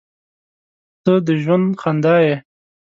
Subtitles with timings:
[1.03, 2.35] •ته د ژوند خندا یې.